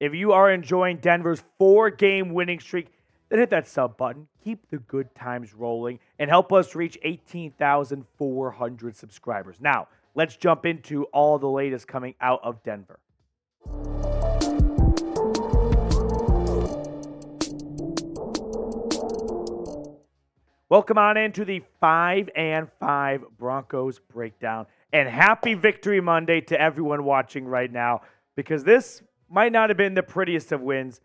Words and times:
If 0.00 0.12
you 0.12 0.32
are 0.32 0.50
enjoying 0.50 0.96
Denver's 0.96 1.44
four 1.56 1.88
game 1.88 2.34
winning 2.34 2.58
streak, 2.58 2.88
then 3.28 3.38
hit 3.38 3.50
that 3.50 3.68
sub 3.68 3.96
button, 3.96 4.26
keep 4.42 4.68
the 4.68 4.78
good 4.78 5.14
times 5.14 5.54
rolling, 5.54 6.00
and 6.18 6.28
help 6.28 6.52
us 6.52 6.74
reach 6.74 6.98
18,400 7.04 8.96
subscribers. 8.96 9.60
Now, 9.60 9.86
let's 10.16 10.36
jump 10.36 10.66
into 10.66 11.04
all 11.04 11.38
the 11.38 11.48
latest 11.48 11.86
coming 11.86 12.16
out 12.20 12.40
of 12.42 12.60
Denver. 12.64 12.98
Welcome 20.68 20.98
on 20.98 21.16
into 21.16 21.44
the 21.44 21.62
5 21.80 22.30
and 22.34 22.68
5 22.80 23.24
Broncos 23.38 24.00
breakdown. 24.00 24.66
And 24.92 25.08
happy 25.08 25.54
Victory 25.54 26.00
Monday 26.00 26.40
to 26.42 26.60
everyone 26.60 27.04
watching 27.04 27.44
right 27.44 27.70
now 27.70 28.02
because 28.34 28.64
this 28.64 29.00
might 29.34 29.52
not 29.52 29.68
have 29.68 29.76
been 29.76 29.94
the 29.94 30.02
prettiest 30.02 30.52
of 30.52 30.60
wins, 30.60 31.00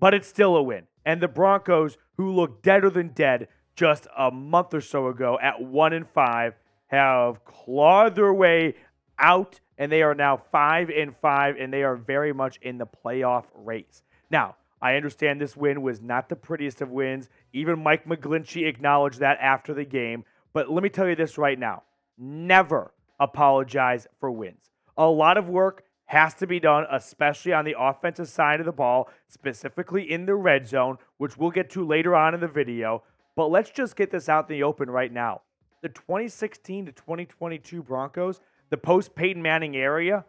but 0.00 0.14
it's 0.14 0.26
still 0.26 0.56
a 0.56 0.62
win. 0.62 0.84
And 1.04 1.20
the 1.20 1.28
Broncos, 1.28 1.98
who 2.16 2.32
looked 2.32 2.64
deader 2.64 2.88
than 2.88 3.08
dead 3.08 3.48
just 3.76 4.06
a 4.16 4.30
month 4.30 4.72
or 4.72 4.80
so 4.80 5.08
ago 5.08 5.38
at 5.42 5.60
1 5.60 5.92
and 5.92 6.08
5, 6.08 6.54
have 6.86 7.44
clawed 7.44 8.14
their 8.14 8.32
way 8.32 8.74
out 9.18 9.60
and 9.76 9.92
they 9.92 10.02
are 10.02 10.14
now 10.14 10.36
5 10.36 10.88
and 10.90 11.14
5 11.16 11.56
and 11.58 11.72
they 11.72 11.82
are 11.82 11.96
very 11.96 12.32
much 12.32 12.58
in 12.62 12.78
the 12.78 12.86
playoff 12.86 13.44
race. 13.54 14.02
Now, 14.30 14.56
I 14.80 14.96
understand 14.96 15.40
this 15.40 15.56
win 15.56 15.82
was 15.82 16.00
not 16.00 16.28
the 16.28 16.36
prettiest 16.36 16.80
of 16.80 16.90
wins. 16.90 17.28
Even 17.52 17.82
Mike 17.82 18.06
McGlinchey 18.06 18.66
acknowledged 18.66 19.20
that 19.20 19.38
after 19.40 19.74
the 19.74 19.84
game. 19.84 20.24
But 20.52 20.70
let 20.70 20.82
me 20.82 20.88
tell 20.88 21.08
you 21.08 21.16
this 21.16 21.36
right 21.36 21.58
now 21.58 21.82
never 22.16 22.94
apologize 23.20 24.06
for 24.20 24.30
wins. 24.30 24.70
A 24.96 25.06
lot 25.06 25.36
of 25.36 25.48
work 25.48 25.84
has 26.06 26.34
to 26.34 26.46
be 26.46 26.60
done, 26.60 26.86
especially 26.90 27.52
on 27.52 27.64
the 27.64 27.74
offensive 27.78 28.28
side 28.28 28.60
of 28.60 28.66
the 28.66 28.72
ball, 28.72 29.08
specifically 29.28 30.10
in 30.10 30.26
the 30.26 30.34
red 30.34 30.66
zone, 30.66 30.98
which 31.16 31.36
we'll 31.36 31.50
get 31.50 31.70
to 31.70 31.86
later 31.86 32.14
on 32.14 32.34
in 32.34 32.40
the 32.40 32.48
video. 32.48 33.02
But 33.36 33.48
let's 33.48 33.70
just 33.70 33.96
get 33.96 34.10
this 34.10 34.28
out 34.28 34.48
in 34.48 34.56
the 34.56 34.62
open 34.62 34.90
right 34.90 35.12
now. 35.12 35.42
The 35.82 35.88
2016 35.88 36.86
to 36.86 36.92
2022 36.92 37.82
Broncos, 37.82 38.40
the 38.70 38.76
post 38.76 39.14
Peyton 39.14 39.42
Manning 39.42 39.76
area, 39.76 40.24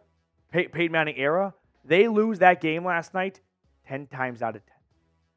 Pey- 0.50 0.68
Peyton 0.68 0.92
Manning 0.92 1.16
era, 1.18 1.54
they 1.84 2.08
lose 2.08 2.38
that 2.40 2.60
game 2.60 2.84
last 2.84 3.14
night 3.14 3.40
10 3.86 4.06
times 4.08 4.42
out 4.42 4.56
of 4.56 4.66
10. 4.66 4.74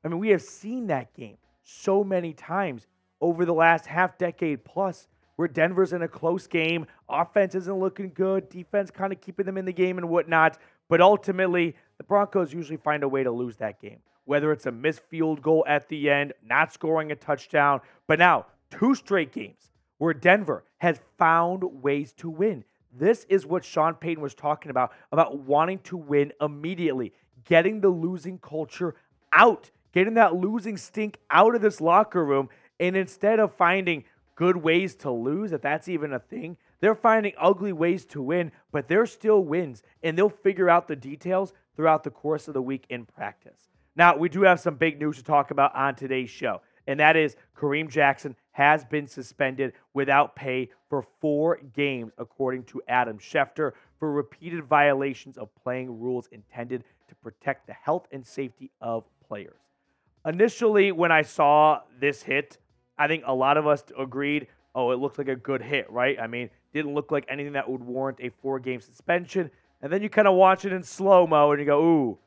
I 0.03 0.08
mean, 0.08 0.19
we 0.19 0.30
have 0.30 0.41
seen 0.41 0.88
that 0.88 1.13
game 1.13 1.38
so 1.63 2.03
many 2.03 2.33
times 2.33 2.88
over 3.22 3.45
the 3.45 3.53
last 3.53 3.85
half 3.85 4.17
decade 4.17 4.63
plus 4.63 5.08
where 5.39 5.47
Denver's 5.47 5.93
in 5.93 6.01
a 6.01 6.07
close 6.09 6.47
game. 6.47 6.85
Offense 7.07 7.55
isn't 7.55 7.79
looking 7.79 8.11
good, 8.13 8.49
defense 8.49 8.91
kind 8.91 9.13
of 9.13 9.21
keeping 9.21 9.45
them 9.45 9.55
in 9.55 9.63
the 9.63 9.71
game 9.71 9.97
and 9.97 10.09
whatnot. 10.09 10.57
But 10.89 10.99
ultimately, 10.99 11.77
the 11.97 12.03
Broncos 12.03 12.53
usually 12.53 12.75
find 12.75 13.03
a 13.03 13.07
way 13.07 13.23
to 13.23 13.31
lose 13.31 13.55
that 13.55 13.81
game, 13.81 13.99
whether 14.25 14.51
it's 14.51 14.65
a 14.65 14.71
missed 14.73 14.99
field 15.07 15.41
goal 15.41 15.63
at 15.65 15.87
the 15.87 16.09
end, 16.09 16.33
not 16.45 16.73
scoring 16.73 17.13
a 17.13 17.15
touchdown. 17.15 17.79
But 18.05 18.19
now, 18.19 18.47
two 18.69 18.93
straight 18.95 19.31
games 19.31 19.71
where 19.97 20.13
Denver 20.13 20.65
has 20.79 20.99
found 21.17 21.63
ways 21.63 22.11
to 22.17 22.29
win. 22.29 22.65
This 22.91 23.25
is 23.29 23.45
what 23.45 23.63
Sean 23.63 23.93
Payton 23.93 24.21
was 24.21 24.35
talking 24.35 24.71
about, 24.71 24.91
about 25.13 25.39
wanting 25.39 25.79
to 25.83 25.95
win 25.95 26.33
immediately, 26.41 27.13
getting 27.45 27.79
the 27.79 27.87
losing 27.87 28.39
culture 28.39 28.93
out, 29.31 29.71
getting 29.93 30.15
that 30.15 30.35
losing 30.35 30.75
stink 30.75 31.17
out 31.31 31.55
of 31.55 31.61
this 31.61 31.79
locker 31.79 32.25
room. 32.25 32.49
And 32.77 32.97
instead 32.97 33.39
of 33.39 33.53
finding 33.53 34.03
good 34.39 34.55
ways 34.55 34.95
to 34.95 35.11
lose, 35.11 35.51
if 35.51 35.61
that's 35.61 35.89
even 35.89 36.13
a 36.13 36.19
thing. 36.19 36.55
They're 36.79 36.95
finding 36.95 37.33
ugly 37.37 37.73
ways 37.73 38.05
to 38.05 38.21
win, 38.21 38.53
but 38.71 38.87
they're 38.87 39.05
still 39.05 39.43
wins, 39.43 39.83
and 40.01 40.17
they'll 40.17 40.29
figure 40.29 40.69
out 40.69 40.87
the 40.87 40.95
details 40.95 41.51
throughout 41.75 42.05
the 42.05 42.09
course 42.09 42.47
of 42.47 42.53
the 42.53 42.61
week 42.61 42.85
in 42.87 43.05
practice. 43.05 43.67
Now, 43.97 44.15
we 44.15 44.29
do 44.29 44.43
have 44.43 44.61
some 44.61 44.75
big 44.75 44.97
news 44.97 45.17
to 45.17 45.23
talk 45.23 45.51
about 45.51 45.75
on 45.75 45.93
today's 45.93 46.29
show, 46.29 46.61
and 46.87 47.01
that 47.01 47.17
is 47.17 47.35
Kareem 47.53 47.89
Jackson 47.89 48.33
has 48.51 48.85
been 48.85 49.07
suspended 49.07 49.73
without 49.93 50.38
pay 50.38 50.69
for 50.89 51.05
four 51.19 51.59
games, 51.75 52.13
according 52.17 52.63
to 52.63 52.81
Adam 52.88 53.17
Schefter, 53.17 53.73
for 53.99 54.09
repeated 54.09 54.63
violations 54.63 55.38
of 55.38 55.53
playing 55.61 55.99
rules 55.99 56.29
intended 56.31 56.85
to 57.09 57.16
protect 57.16 57.67
the 57.67 57.73
health 57.73 58.07
and 58.13 58.25
safety 58.25 58.72
of 58.79 59.03
players. 59.28 59.59
Initially, 60.25 60.94
when 60.94 61.11
I 61.11 61.23
saw 61.23 61.81
this 61.99 62.23
hit, 62.23 62.57
I 62.99 63.07
think 63.07 63.23
a 63.25 63.33
lot 63.33 63.57
of 63.57 63.65
us 63.65 63.83
agreed, 63.97 64.47
oh, 64.75 64.91
it 64.91 64.99
looks 64.99 65.17
like 65.17 65.29
a 65.29 65.35
good 65.35 65.61
hit, 65.61 65.89
right? 65.89 66.19
I 66.19 66.27
mean, 66.27 66.49
didn't 66.73 66.93
look 66.93 67.11
like 67.11 67.25
anything 67.29 67.53
that 67.53 67.69
would 67.69 67.81
warrant 67.81 68.19
a 68.21 68.29
four 68.29 68.59
game 68.59 68.81
suspension. 68.81 69.49
And 69.81 69.91
then 69.91 70.03
you 70.03 70.09
kind 70.09 70.27
of 70.27 70.35
watch 70.35 70.65
it 70.65 70.73
in 70.73 70.83
slow 70.83 71.25
mo 71.25 71.51
and 71.51 71.59
you 71.59 71.65
go, 71.65 71.81
ooh, 71.81 72.19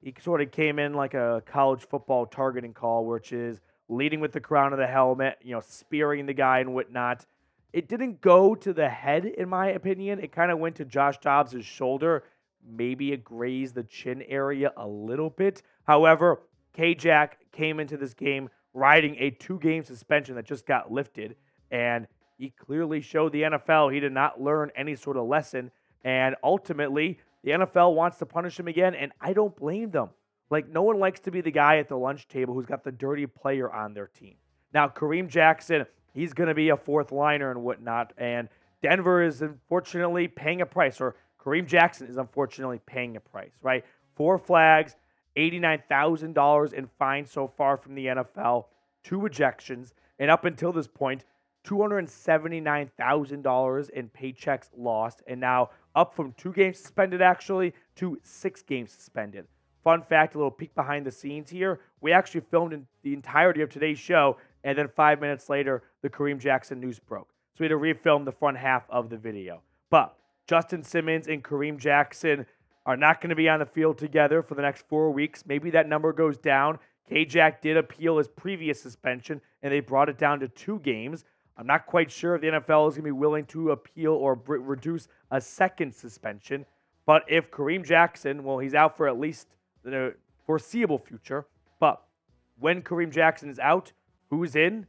he 0.00 0.14
sort 0.22 0.40
of 0.40 0.50
came 0.52 0.78
in 0.78 0.94
like 0.94 1.14
a 1.14 1.42
college 1.44 1.82
football 1.82 2.24
targeting 2.24 2.72
call, 2.72 3.04
which 3.04 3.32
is 3.32 3.60
leading 3.88 4.20
with 4.20 4.32
the 4.32 4.40
crown 4.40 4.72
of 4.72 4.78
the 4.78 4.86
helmet, 4.86 5.36
you 5.42 5.52
know, 5.52 5.60
spearing 5.60 6.24
the 6.24 6.32
guy 6.32 6.60
and 6.60 6.72
whatnot. 6.72 7.26
It 7.72 7.88
didn't 7.88 8.20
go 8.20 8.54
to 8.54 8.72
the 8.72 8.88
head, 8.88 9.26
in 9.26 9.48
my 9.48 9.68
opinion. 9.70 10.20
It 10.20 10.32
kind 10.32 10.50
of 10.50 10.58
went 10.58 10.76
to 10.76 10.84
Josh 10.84 11.18
Dobbs' 11.18 11.64
shoulder. 11.64 12.24
Maybe 12.64 13.12
it 13.12 13.24
grazed 13.24 13.74
the 13.74 13.84
chin 13.84 14.22
area 14.28 14.72
a 14.76 14.86
little 14.86 15.30
bit. 15.30 15.62
However, 15.84 16.42
K 16.72 16.94
Jack 16.94 17.38
came 17.52 17.80
into 17.80 17.96
this 17.96 18.14
game 18.14 18.48
riding 18.74 19.16
a 19.18 19.30
two 19.30 19.58
game 19.58 19.84
suspension 19.84 20.34
that 20.36 20.44
just 20.44 20.66
got 20.66 20.92
lifted. 20.92 21.36
And 21.70 22.06
he 22.38 22.50
clearly 22.50 23.00
showed 23.00 23.32
the 23.32 23.42
NFL 23.42 23.92
he 23.92 24.00
did 24.00 24.12
not 24.12 24.40
learn 24.40 24.70
any 24.76 24.96
sort 24.96 25.16
of 25.16 25.26
lesson. 25.26 25.70
And 26.04 26.36
ultimately, 26.42 27.18
the 27.44 27.50
NFL 27.52 27.94
wants 27.94 28.18
to 28.18 28.26
punish 28.26 28.58
him 28.58 28.68
again. 28.68 28.94
And 28.94 29.12
I 29.20 29.32
don't 29.32 29.54
blame 29.54 29.90
them. 29.90 30.10
Like, 30.50 30.68
no 30.68 30.82
one 30.82 30.98
likes 30.98 31.20
to 31.20 31.30
be 31.30 31.40
the 31.40 31.50
guy 31.50 31.78
at 31.78 31.88
the 31.88 31.96
lunch 31.96 32.26
table 32.26 32.54
who's 32.54 32.66
got 32.66 32.82
the 32.82 32.90
dirty 32.90 33.26
player 33.26 33.72
on 33.72 33.94
their 33.94 34.08
team. 34.08 34.34
Now, 34.72 34.88
Kareem 34.88 35.28
Jackson, 35.28 35.86
he's 36.12 36.32
going 36.32 36.48
to 36.48 36.54
be 36.54 36.70
a 36.70 36.76
fourth 36.76 37.12
liner 37.12 37.50
and 37.50 37.62
whatnot. 37.62 38.12
And 38.18 38.48
Denver 38.82 39.22
is 39.22 39.42
unfortunately 39.42 40.26
paying 40.26 40.60
a 40.60 40.66
price, 40.66 41.00
or 41.00 41.16
Kareem 41.44 41.66
Jackson 41.66 42.08
is 42.08 42.16
unfortunately 42.16 42.80
paying 42.84 43.16
a 43.16 43.20
price, 43.20 43.52
right? 43.62 43.84
Four 44.16 44.38
flags, 44.38 44.96
$89,000 45.36 46.72
in 46.72 46.88
fines 46.98 47.30
so 47.30 47.46
far 47.46 47.76
from 47.76 47.94
the 47.94 48.06
NFL, 48.06 48.64
two 49.02 49.20
ejections, 49.20 49.92
and 50.18 50.30
up 50.30 50.44
until 50.44 50.72
this 50.72 50.88
point, 50.88 51.24
$279,000 51.64 53.90
in 53.90 54.08
paychecks 54.08 54.68
lost, 54.76 55.22
and 55.26 55.40
now 55.40 55.70
up 55.94 56.14
from 56.14 56.32
two 56.32 56.52
games 56.52 56.78
suspended 56.78 57.22
actually 57.22 57.74
to 57.96 58.18
six 58.22 58.62
games 58.62 58.92
suspended. 58.92 59.46
Fun 59.82 60.02
fact, 60.02 60.34
a 60.34 60.38
little 60.38 60.50
peek 60.50 60.74
behind 60.74 61.06
the 61.06 61.10
scenes 61.10 61.50
here. 61.50 61.80
We 62.00 62.12
actually 62.12 62.42
filmed 62.42 62.86
the 63.02 63.12
entirety 63.12 63.62
of 63.62 63.70
today's 63.70 63.98
show, 63.98 64.36
and 64.62 64.76
then 64.76 64.88
five 64.94 65.20
minutes 65.20 65.48
later, 65.48 65.82
the 66.02 66.10
Kareem 66.10 66.38
Jackson 66.38 66.80
news 66.80 66.98
broke. 66.98 67.28
So 67.54 67.60
we 67.60 67.66
had 67.66 67.70
to 67.70 67.76
refilm 67.76 68.24
the 68.24 68.32
front 68.32 68.58
half 68.58 68.84
of 68.90 69.08
the 69.08 69.16
video. 69.16 69.62
But 69.90 70.16
Justin 70.46 70.82
Simmons 70.82 71.28
and 71.28 71.42
Kareem 71.42 71.78
Jackson 71.78 72.46
are 72.86 72.96
not 72.96 73.20
going 73.20 73.30
to 73.30 73.36
be 73.36 73.48
on 73.48 73.60
the 73.60 73.66
field 73.66 73.98
together 73.98 74.42
for 74.42 74.54
the 74.54 74.62
next 74.62 74.88
four 74.88 75.10
weeks. 75.10 75.44
Maybe 75.46 75.70
that 75.70 75.88
number 75.88 76.12
goes 76.12 76.36
down. 76.36 76.78
Jack 77.26 77.60
did 77.60 77.76
appeal 77.76 78.18
his 78.18 78.28
previous 78.28 78.80
suspension, 78.80 79.40
and 79.62 79.72
they 79.72 79.80
brought 79.80 80.08
it 80.08 80.16
down 80.16 80.40
to 80.40 80.48
two 80.48 80.78
games. 80.78 81.24
I'm 81.56 81.66
not 81.66 81.86
quite 81.86 82.10
sure 82.10 82.36
if 82.36 82.40
the 82.40 82.48
NFL 82.48 82.88
is 82.88 82.94
going 82.94 83.02
to 83.02 83.02
be 83.02 83.10
willing 83.10 83.44
to 83.46 83.72
appeal 83.72 84.12
or 84.12 84.40
reduce 84.46 85.08
a 85.30 85.40
second 85.40 85.94
suspension. 85.94 86.64
But 87.06 87.24
if 87.28 87.50
Kareem 87.50 87.84
Jackson, 87.84 88.44
well, 88.44 88.58
he's 88.58 88.74
out 88.74 88.96
for 88.96 89.08
at 89.08 89.18
least 89.18 89.48
the 89.82 90.14
foreseeable 90.46 90.98
future. 90.98 91.46
But 91.80 92.00
when 92.58 92.82
Kareem 92.82 93.10
Jackson 93.10 93.50
is 93.50 93.58
out, 93.58 93.92
who's 94.30 94.54
in? 94.54 94.86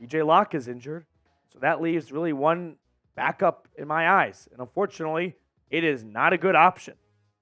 PJ 0.00 0.24
Locke 0.26 0.54
is 0.54 0.68
injured. 0.68 1.06
So 1.52 1.58
that 1.60 1.80
leaves 1.80 2.12
really 2.12 2.32
one 2.32 2.76
backup 3.14 3.68
in 3.76 3.88
my 3.88 4.10
eyes. 4.10 4.48
And 4.52 4.60
unfortunately, 4.60 5.36
it 5.70 5.82
is 5.82 6.04
not 6.04 6.32
a 6.32 6.38
good 6.38 6.54
option. 6.54 6.94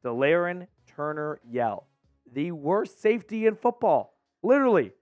Delarrin 0.04 0.66
Turner 0.86 1.40
Yell, 1.48 1.86
the 2.32 2.52
worst 2.52 3.00
safety 3.00 3.46
in 3.46 3.56
football. 3.56 4.14
Literally, 4.42 4.92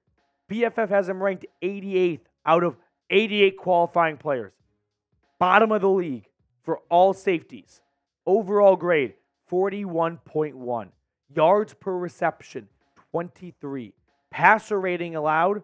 PFF 0.50 0.88
has 0.88 1.08
him 1.08 1.22
ranked 1.22 1.46
88th 1.62 2.20
out 2.44 2.64
of 2.64 2.76
88 3.10 3.56
qualifying 3.56 4.16
players. 4.16 4.52
Bottom 5.38 5.72
of 5.72 5.80
the 5.80 5.88
league 5.88 6.28
for 6.62 6.80
all 6.90 7.14
safeties. 7.14 7.80
Overall 8.26 8.76
grade 8.76 9.14
41.1. 9.50 10.88
Yards 11.34 11.74
per 11.74 11.96
reception 11.96 12.68
23. 13.12 13.94
Passer 14.30 14.80
rating 14.80 15.16
allowed 15.16 15.62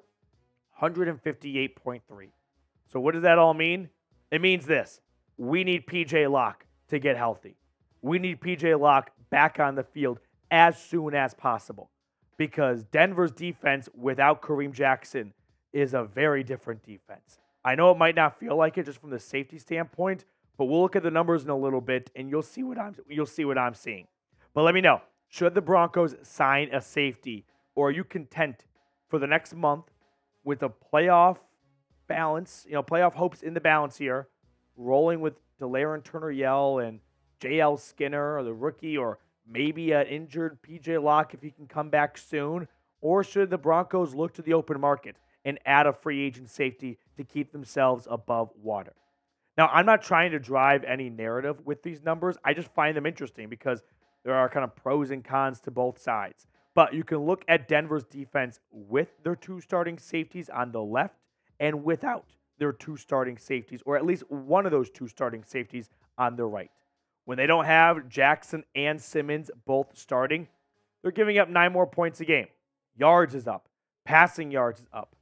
158.3. 0.81 2.00
So, 2.87 3.00
what 3.00 3.15
does 3.15 3.23
that 3.23 3.39
all 3.39 3.55
mean? 3.55 3.91
It 4.31 4.41
means 4.41 4.67
this 4.67 5.00
we 5.37 5.65
need 5.65 5.87
PJ 5.87 6.31
Locke 6.31 6.65
to 6.89 6.99
get 6.99 7.17
healthy. 7.17 7.56
We 8.06 8.20
need 8.20 8.41
PJ 8.41 8.79
Locke 8.79 9.11
back 9.31 9.58
on 9.58 9.75
the 9.75 9.82
field 9.82 10.20
as 10.53 10.81
soon 10.81 11.12
as 11.12 11.35
possible 11.35 11.91
because 12.37 12.85
Denver's 12.85 13.32
defense 13.32 13.88
without 13.97 14.43
Kareem 14.43 14.73
Jackson 14.73 15.35
is 15.73 15.93
a 15.93 16.05
very 16.05 16.44
different 16.44 16.85
defense. 16.85 17.41
I 17.64 17.75
know 17.75 17.91
it 17.91 17.99
might 17.99 18.14
not 18.14 18.38
feel 18.38 18.55
like 18.55 18.79
it 18.79 18.87
just 18.87 19.00
from 19.00 19.11
the 19.11 19.19
safety 19.19 19.58
standpoint, 19.58 20.25
but 20.56 20.67
we'll 20.67 20.82
look 20.82 20.94
at 20.94 21.03
the 21.03 21.11
numbers 21.11 21.43
in 21.43 21.50
a 21.50 21.56
little 21.56 21.81
bit 21.81 22.12
and 22.14 22.31
you'll 22.31 22.43
see 22.43 22.62
what 22.62 22.79
I'm 22.79 22.94
you'll 23.08 23.26
see 23.26 23.44
what 23.44 23.58
I'm 23.58 23.75
seeing. 23.75 24.06
But 24.55 24.62
let 24.62 24.75
me 24.75 24.81
know. 24.81 25.03
Should 25.26 25.56
the 25.56 25.61
Broncos 25.61 26.14
sign 26.23 26.73
a 26.73 26.81
safety, 26.81 27.44
or 27.75 27.88
are 27.88 27.91
you 27.91 28.05
content 28.05 28.67
for 29.08 29.19
the 29.19 29.26
next 29.26 29.53
month 29.53 29.87
with 30.44 30.62
a 30.62 30.70
playoff 30.70 31.38
balance, 32.06 32.67
you 32.69 32.75
know, 32.75 32.85
playoff 32.85 33.14
hopes 33.14 33.43
in 33.43 33.53
the 33.53 33.61
balance 33.61 33.97
here, 33.97 34.29
rolling 34.76 35.20
with 35.20 35.35
Delarrin 35.61 36.05
Turner 36.05 36.31
Yell 36.31 36.79
and 36.79 37.00
JL 37.41 37.79
Skinner 37.79 38.37
or 38.37 38.43
the 38.43 38.55
rookie, 38.55 38.97
or 38.97 39.19
maybe 39.47 39.93
an 39.93 40.06
injured 40.06 40.59
PJ 40.62 41.03
Locke 41.03 41.35
if 41.35 41.43
he 41.43 41.50
can 41.50 41.67
come 41.67 41.91
back 41.91 42.19
soon? 42.19 42.69
Or 43.00 43.23
should 43.23 43.50
the 43.50 43.59
Broncos 43.59 44.15
look 44.15 44.35
to 44.35 44.43
the 44.43 44.55
open 44.55 44.81
market 44.81 45.17
and 45.44 45.59
add 45.67 45.87
a 45.87 45.93
free 45.93 46.25
agent 46.25 46.50
safety 46.50 46.99
to 47.17 47.25
keep 47.25 47.53
themselves 47.53 48.09
above 48.11 48.50
water? 48.61 48.94
Now, 49.56 49.69
I'm 49.73 49.87
not 49.87 50.03
trying 50.03 50.33
to 50.33 50.38
drive 50.38 50.85
any 50.85 51.09
narrative 51.09 51.61
with 51.65 51.83
these 51.83 52.03
numbers. 52.03 52.37
I 52.44 52.53
just 52.53 52.73
find 52.75 52.97
them 52.97 53.06
interesting 53.06 53.49
because 53.49 53.82
there 54.25 54.35
are 54.35 54.49
kind 54.49 54.65
of 54.65 54.75
pros 54.77 55.11
and 55.11 55.25
cons 55.25 55.61
to 55.61 55.71
both 55.71 55.99
sides. 55.99 56.47
But 56.75 56.93
you 56.93 57.05
can 57.05 57.19
look 57.19 57.43
at 57.49 57.69
Denver's 57.69 58.05
defense 58.05 58.61
with 58.71 59.09
their 59.23 59.37
two 59.37 59.61
starting 59.61 59.99
safeties 59.99 60.50
on 60.50 60.73
the 60.73 60.82
left 60.82 61.15
and 61.59 61.85
without 61.85 62.27
their 62.59 62.73
two 62.73 62.97
starting 62.97 63.39
safeties, 63.39 63.82
or 63.87 63.97
at 63.97 64.05
least 64.05 64.25
one 64.31 64.67
of 64.67 64.73
those 64.73 64.91
two 64.91 65.09
starting 65.09 65.43
safeties 65.43 65.89
on 66.19 66.37
the 66.37 66.44
right. 66.44 66.71
When 67.26 67.37
they 67.37 67.46
don't 67.46 67.64
have 67.64 68.08
Jackson 68.08 68.64
and 68.75 69.02
Simmons 69.02 69.50
both 69.67 69.99
starting, 69.99 70.46
they're 71.02 71.11
giving 71.11 71.38
up 71.38 71.49
nine 71.49 71.73
more 71.73 71.87
points 71.87 72.20
a 72.20 72.25
game. 72.25 72.46
Yards 72.96 73.34
is 73.34 73.49
up, 73.49 73.69
passing 74.05 74.50
yards 74.50 74.81
is 74.81 74.87
up. 74.93 75.14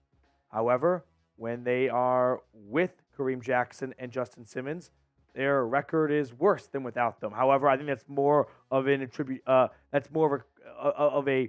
However, 0.49 1.07
when 1.37 1.65
they 1.65 1.89
are 1.89 2.43
with 2.53 2.93
Kareem 3.19 3.43
Jackson 3.43 3.95
and 3.99 4.13
Justin 4.13 4.45
Simmons, 4.45 4.91
their 5.35 5.67
record 5.67 6.13
is 6.13 6.33
worse 6.35 6.67
than 6.67 6.83
without 6.83 7.21
them. 7.21 7.33
However, 7.33 7.69
I 7.69 7.77
think 7.77 7.89
that's 7.89 8.05
more 8.07 8.49
of 8.71 8.87
an 8.87 9.01
attribute. 9.01 9.43
Uh, 9.47 9.69
that's 9.91 10.11
more 10.11 10.37
of 10.37 10.43
a 10.43 10.45
uh, 10.87 10.93
of 10.97 11.27
a 11.27 11.49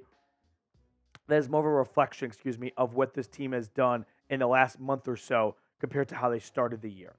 that 1.28 1.38
is 1.38 1.50
more 1.50 1.60
of 1.60 1.66
a 1.66 1.70
reflection, 1.70 2.28
excuse 2.28 2.58
me, 2.58 2.72
of 2.78 2.94
what 2.94 3.14
this 3.14 3.28
team 3.28 3.52
has 3.52 3.68
done 3.68 4.06
in 4.30 4.40
the 4.40 4.48
last 4.48 4.80
month 4.80 5.08
or 5.08 5.18
so 5.18 5.56
compared 5.80 6.08
to 6.08 6.16
how 6.16 6.30
they 6.30 6.40
started 6.40 6.82
the 6.82 6.90
year. 6.90 7.14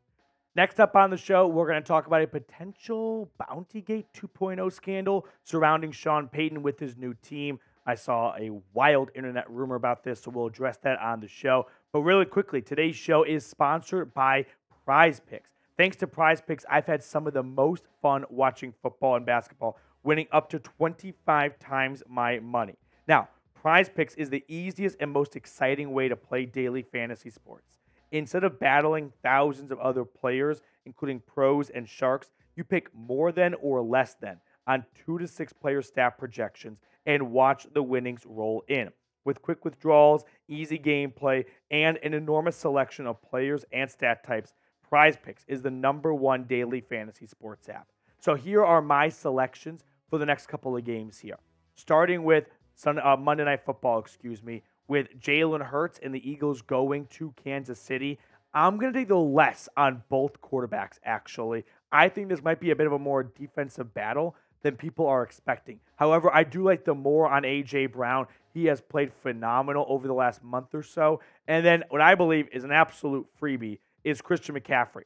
Next 0.57 0.81
up 0.81 0.97
on 0.97 1.11
the 1.11 1.19
show, 1.19 1.47
we're 1.47 1.67
going 1.67 1.83
to 1.83 1.87
talk 1.87 2.07
about 2.07 2.23
a 2.23 2.27
potential 2.27 3.31
Bountygate 3.39 4.07
2.0 4.17 4.73
scandal 4.73 5.27
surrounding 5.45 5.93
Sean 5.93 6.29
Payton 6.29 6.63
with 6.63 6.81
his 6.81 6.97
new 6.97 7.13
team. 7.21 7.61
I 7.85 7.95
saw 7.95 8.35
a 8.39 8.51
wild 8.73 9.11
internet 9.15 9.51
rumor 9.51 9.75
about 9.75 10.03
this, 10.03 10.23
so 10.23 10.31
we'll 10.31 10.47
address 10.47 10.79
that 10.79 10.99
on 10.99 11.21
the 11.21 11.29
show. 11.29 11.67
But 11.93 12.01
really 12.01 12.25
quickly, 12.25 12.63
today's 12.63 12.97
show 12.97 13.23
is 13.23 13.45
sponsored 13.45 14.15
by 14.15 14.47
Prize 14.87 15.21
Picks. 15.21 15.51
Thanks 15.77 15.99
to 15.99 16.07
Prize 16.07 16.41
Picks, 16.41 16.65
I've 16.71 16.87
had 16.87 17.05
some 17.05 17.27
of 17.27 17.35
the 17.35 17.43
most 17.43 17.85
fun 18.01 18.25
watching 18.31 18.73
football 18.81 19.17
and 19.17 19.27
basketball, 19.27 19.77
winning 20.05 20.27
up 20.33 20.49
to 20.49 20.59
25 20.59 21.59
times 21.59 22.03
my 22.09 22.39
money. 22.39 22.77
Now, 23.07 23.29
Prize 23.55 23.91
Picks 23.91 24.15
is 24.15 24.31
the 24.31 24.43
easiest 24.49 24.97
and 25.01 25.11
most 25.11 25.37
exciting 25.37 25.93
way 25.93 26.09
to 26.09 26.17
play 26.17 26.47
daily 26.47 26.81
fantasy 26.81 27.29
sports. 27.29 27.77
Instead 28.13 28.45
of 28.45 28.59
battling 28.61 29.13
thousands 29.23 29.71
of 29.71 29.79
other 29.81 30.05
players, 30.05 30.63
including 30.85 31.21
pros 31.21 31.71
and 31.71 31.89
sharks, 31.89 32.31
you 32.55 32.65
pick 32.65 32.95
more 32.95 33.33
than 33.33 33.55
or 33.55 33.83
less 33.83 34.15
than 34.15 34.39
on 34.67 34.85
two 34.95 35.19
to 35.19 35.27
six 35.27 35.53
player 35.53 35.83
stat 35.83 36.19
projections 36.19 36.79
and 37.05 37.31
watch 37.31 37.67
the 37.73 37.83
winnings 37.83 38.23
roll 38.27 38.65
in. 38.69 38.91
With 39.25 39.43
quick 39.43 39.65
withdrawals, 39.65 40.25
easy 40.49 40.79
gameplay, 40.79 41.45
and 41.71 41.99
an 42.03 42.15
enormous 42.15 42.57
selection 42.57 43.07
of 43.07 43.23
players 43.23 43.65
and 43.73 43.91
stat 43.91 44.25
types, 44.25 44.55
Prize 44.89 45.17
Picks 45.21 45.45
is 45.49 45.63
the 45.63 45.71
number 45.71 46.15
one 46.15 46.45
daily 46.45 46.81
fantasy 46.81 47.27
sports 47.27 47.69
app. 47.69 47.89
So 48.21 48.35
here 48.35 48.65
are 48.65 48.81
my 48.81 49.09
selections 49.09 49.83
for 50.09 50.19
the 50.19 50.27
next 50.27 50.47
couple 50.47 50.77
of 50.77 50.85
games 50.85 51.19
here. 51.19 51.39
Starting 51.75 52.23
with 52.23 52.45
Sun, 52.77 53.01
uh, 53.01 53.17
Monday 53.17 53.45
Night 53.45 53.65
Football, 53.65 53.99
excuse 53.99 54.43
me, 54.43 54.63
with 54.89 55.09
Jalen 55.21 55.67
Hurts 55.67 55.99
and 56.03 56.15
the 56.15 56.29
Eagles 56.29 56.63
going 56.63 57.07
to 57.07 57.35
Kansas 57.43 57.79
City. 57.79 58.19
I'm 58.55 58.79
going 58.79 58.93
to 58.93 58.99
take 58.99 59.09
the 59.09 59.17
less 59.17 59.69
on 59.77 60.03
both 60.09 60.41
quarterbacks, 60.41 60.99
actually. 61.05 61.65
I 61.93 62.09
think 62.09 62.29
this 62.29 62.43
might 62.43 62.61
be 62.61 62.71
a 62.71 62.77
bit 62.77 62.87
of 62.87 62.93
a 62.93 62.99
more 62.99 63.23
defensive 63.23 63.93
battle 63.93 64.35
than 64.63 64.77
people 64.77 65.07
are 65.07 65.23
expecting. 65.23 65.81
However, 65.97 66.35
I 66.35 66.43
do 66.45 66.63
like 66.63 66.85
the 66.85 66.95
more 66.95 67.29
on 67.29 67.45
A.J. 67.45 67.87
Brown. 67.87 68.27
He 68.53 68.65
has 68.67 68.81
played 68.81 69.13
phenomenal 69.13 69.85
over 69.89 70.07
the 70.07 70.15
last 70.15 70.43
month 70.43 70.75
or 70.75 70.83
so. 70.83 71.21
And 71.47 71.65
then 71.65 71.85
what 71.91 72.01
I 72.01 72.15
believe 72.15 72.49
is 72.53 72.65
an 72.65 72.73
absolute 72.73 73.27
freebie 73.41 73.79
is 74.05 74.21
Christian 74.21 74.55
McCaffrey. 74.55 75.03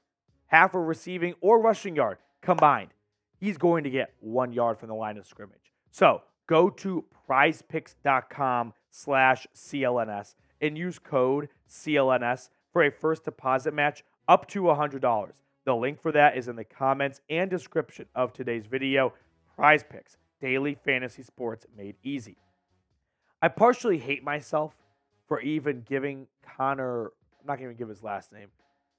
Half 0.47 0.75
a 0.75 0.81
receiving 0.81 1.35
or 1.41 1.61
rushing 1.61 1.97
yard 1.97 2.19
combined. 2.41 2.91
He's 3.39 3.59
going 3.59 3.85
to 3.85 3.91
get 3.91 4.15
one 4.21 4.53
yard 4.53 4.79
from 4.79 4.89
the 4.89 4.95
line 4.95 5.17
of 5.17 5.27
scrimmage. 5.27 5.73
So 5.91 6.23
go 6.51 6.69
to 6.69 7.05
prizepicks.com 7.29 8.75
slash 8.91 9.47
CLNS 9.55 10.35
and 10.61 10.77
use 10.77 10.99
code 10.99 11.49
CLNS 11.71 12.49
for 12.73 12.83
a 12.83 12.91
first 12.91 13.25
deposit 13.25 13.73
match 13.73 14.03
up 14.27 14.49
to 14.49 14.63
$100. 14.63 15.31
The 15.65 15.77
link 15.77 16.03
for 16.03 16.11
that 16.11 16.37
is 16.37 16.49
in 16.49 16.57
the 16.57 16.65
comments 16.65 17.21
and 17.31 17.49
description 17.49 18.07
of 18.17 18.33
today's 18.33 18.67
video. 18.67 19.13
Prize 19.55 19.85
Picks, 19.89 20.17
daily 20.41 20.77
fantasy 20.85 21.23
sports 21.23 21.67
made 21.77 21.95
easy. 22.03 22.37
I 23.41 23.47
partially 23.47 23.99
hate 23.99 24.25
myself 24.25 24.75
for 25.29 25.41
even 25.41 25.85
giving 25.89 26.27
Connor, 26.57 27.13
I'm 27.39 27.47
not 27.47 27.59
going 27.59 27.71
to 27.71 27.79
give 27.79 27.89
his 27.89 28.03
last 28.03 28.33
name, 28.33 28.49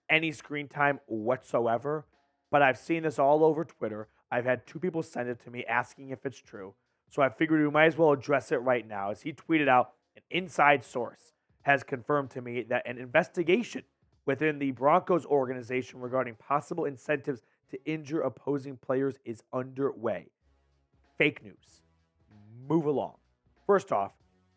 any 0.10 0.32
screen 0.32 0.70
time 0.70 1.02
whatsoever, 1.08 2.06
but 2.50 2.62
I've 2.62 2.78
seen 2.78 3.04
this 3.04 3.20
all 3.20 3.44
over 3.44 3.66
Twitter. 3.66 4.08
I've 4.32 4.46
had 4.46 4.66
two 4.66 4.80
people 4.80 5.04
send 5.04 5.28
it 5.28 5.44
to 5.44 5.52
me 5.52 5.66
asking 5.66 6.12
if 6.12 6.26
it's 6.26 6.42
true. 6.42 6.74
So 7.12 7.22
I 7.22 7.30
figured 7.30 7.62
we 7.62 7.70
might 7.70 7.88
as 7.88 7.98
well 7.98 8.14
address 8.14 8.54
it 8.54 8.62
right 8.62 8.88
now. 8.88 9.12
As 9.12 9.22
he 9.22 9.34
tweeted 9.34 9.68
out, 9.68 9.92
an 10.16 10.24
inside 10.32 10.84
source 10.84 11.34
has 11.64 11.84
confirmed 11.84 12.32
to 12.32 12.42
me 12.42 12.64
that 12.64 12.88
an 12.88 12.98
investigation 12.98 13.84
within 14.26 14.60
the 14.60 14.72
Broncos 14.72 15.26
organization 15.26 16.00
regarding 16.00 16.36
possible 16.36 16.86
incentives 16.86 17.42
to 17.70 17.86
injure 17.86 18.22
opposing 18.22 18.78
players 18.78 19.20
is 19.26 19.44
underway. 19.52 20.28
Fake 21.18 21.44
news. 21.44 21.82
Move 22.70 22.86
along. 22.86 23.16
First 23.68 23.92
off, 23.92 24.14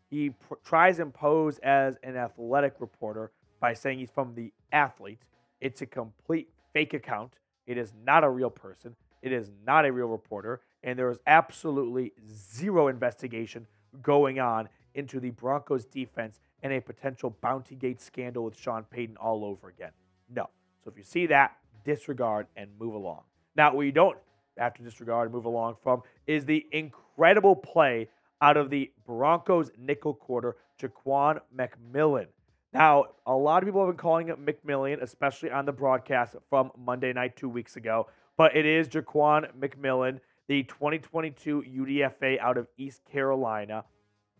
he 0.09 0.29
pr- 0.29 0.55
tries 0.63 0.99
and 0.99 1.13
pose 1.13 1.59
as 1.59 1.97
an 2.03 2.15
athletic 2.15 2.75
reporter 2.79 3.31
by 3.59 3.73
saying 3.73 3.99
he's 3.99 4.09
from 4.09 4.33
the 4.33 4.53
Athletic. 4.71 5.19
It's 5.59 5.81
a 5.81 5.85
complete 5.85 6.49
fake 6.73 6.93
account. 6.93 7.33
It 7.67 7.77
is 7.77 7.93
not 8.05 8.23
a 8.23 8.29
real 8.29 8.49
person. 8.49 8.95
It 9.25 9.31
is 9.31 9.49
not 9.65 9.85
a 9.85 9.91
real 9.91 10.07
reporter. 10.07 10.61
And 10.83 10.97
there 10.97 11.09
is 11.09 11.17
absolutely 11.25 12.13
zero 12.31 12.87
investigation 12.87 13.65
going 14.03 14.39
on 14.39 14.69
into 14.93 15.19
the 15.19 15.31
Broncos 15.31 15.83
defense 15.85 16.39
and 16.61 16.71
a 16.71 16.79
potential 16.79 17.35
bounty 17.41 17.75
gate 17.75 17.99
scandal 17.99 18.45
with 18.45 18.57
Sean 18.57 18.83
Payton 18.83 19.17
all 19.17 19.43
over 19.43 19.67
again. 19.67 19.91
No. 20.29 20.49
So 20.83 20.91
if 20.91 20.97
you 20.97 21.03
see 21.03 21.25
that, 21.25 21.57
disregard 21.83 22.45
and 22.55 22.69
move 22.79 22.93
along. 22.93 23.23
Now, 23.55 23.73
what 23.73 23.81
you 23.81 23.91
don't 23.91 24.17
have 24.57 24.75
to 24.75 24.83
disregard 24.83 25.25
and 25.25 25.33
move 25.33 25.45
along 25.45 25.77
from 25.81 26.03
is 26.27 26.45
the 26.45 26.65
incredible 26.71 27.55
play 27.55 28.07
out 28.41 28.57
of 28.57 28.69
the 28.69 28.91
Broncos 29.07 29.71
nickel 29.77 30.13
corner, 30.13 30.55
Jaquan 30.79 31.39
McMillian. 31.57 32.27
Now, 32.73 33.05
a 33.25 33.35
lot 33.35 33.63
of 33.63 33.67
people 33.67 33.85
have 33.85 33.95
been 33.95 33.97
calling 33.97 34.27
it 34.27 34.45
McMillian, 34.45 35.01
especially 35.01 35.49
on 35.49 35.65
the 35.65 35.71
broadcast 35.71 36.35
from 36.49 36.71
Monday 36.77 37.13
night 37.13 37.35
two 37.35 37.49
weeks 37.49 37.75
ago, 37.75 38.07
but 38.37 38.55
it 38.55 38.65
is 38.65 38.87
Jaquan 38.87 39.51
McMillan, 39.57 40.19
the 40.47 40.63
2022 40.63 41.63
UDFA 41.63 42.39
out 42.39 42.57
of 42.57 42.67
East 42.77 43.01
Carolina. 43.11 43.83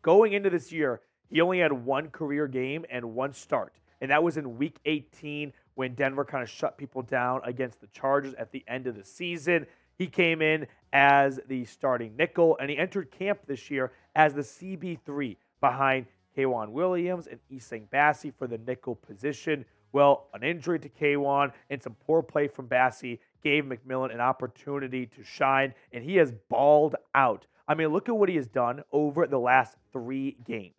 Going 0.02 0.34
into 0.34 0.50
this 0.50 0.72
year, 0.72 1.02
he 1.30 1.42
only 1.42 1.60
had 1.60 1.74
one 1.74 2.10
career 2.10 2.48
game 2.48 2.86
and 2.90 3.16
one 3.16 3.34
start, 3.34 3.74
and 4.02 4.12
that 4.12 4.24
was 4.24 4.38
in 4.38 4.58
week 4.58 4.78
18 4.86 5.52
when 5.74 5.96
Denver 5.96 6.24
kind 6.26 6.44
of 6.44 6.50
shut 6.50 6.78
people 6.78 7.02
down 7.02 7.42
against 7.44 7.82
the 7.82 7.88
Chargers 7.88 8.34
at 8.36 8.52
the 8.52 8.64
end 8.68 8.88
of 8.88 8.96
the 8.96 9.04
season. 9.04 9.66
He 9.98 10.08
came 10.08 10.42
in 10.42 10.68
as 10.94 11.40
the 11.48 11.66
starting 11.66 12.16
nickel, 12.16 12.58
and 12.60 12.70
he 12.70 12.78
entered 12.78 13.12
camp 13.12 13.40
this 13.48 13.72
year 13.72 13.92
as 14.16 14.34
the 14.34 14.42
CB3 14.42 15.38
behind 15.60 16.06
K'Waun 16.38 16.70
Williams 16.70 17.28
and 17.28 17.40
Essang 17.52 17.88
Bassey 17.90 18.34
for 18.38 18.48
the 18.48 18.58
nickel 18.58 18.96
position. 18.96 19.66
Well, 19.92 20.28
an 20.34 20.44
injury 20.44 20.80
to 20.80 20.90
K'Waun 20.90 21.54
and 21.70 21.82
some 21.82 21.96
poor 22.06 22.22
play 22.22 22.48
from 22.48 22.68
Bassey 22.68 23.20
gave 23.46 23.66
McMillan 23.66 24.12
an 24.12 24.20
opportunity 24.20 25.06
to 25.06 25.24
shine, 25.24 25.76
and 25.94 26.04
he 26.04 26.16
has 26.16 26.34
balled 26.50 26.96
out. 27.14 27.46
I 27.68 27.76
mean, 27.76 27.90
look 27.90 28.10
at 28.10 28.18
what 28.18 28.28
he 28.28 28.36
has 28.38 28.48
done 28.48 28.82
over 28.92 29.28
the 29.28 29.38
last 29.38 29.78
three 29.94 30.36
games 30.44 30.74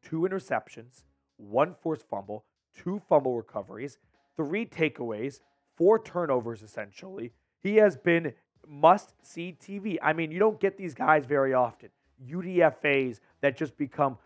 two 0.00 0.20
interceptions, 0.20 1.02
one 1.38 1.74
forced 1.82 2.08
fumble, 2.08 2.44
two 2.72 3.02
fumble 3.08 3.36
recoveries, 3.36 3.98
three 4.36 4.64
takeaways, 4.64 5.40
four 5.76 5.98
turnovers 5.98 6.62
essentially. 6.62 7.32
He 7.62 7.76
has 7.76 7.96
been 7.96 8.32
must 8.68 9.14
see 9.22 9.56
TV. 9.60 9.98
I 10.00 10.12
mean, 10.12 10.30
you 10.30 10.38
don't 10.38 10.60
get 10.60 10.78
these 10.78 10.94
guys 10.94 11.26
very 11.26 11.52
often. 11.52 11.88
UDFAs 12.24 13.18
that 13.40 13.56
just 13.56 13.76
become 13.76 14.18